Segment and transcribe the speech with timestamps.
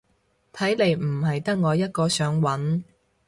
[0.51, 2.81] 睇嚟唔係得我一個想搵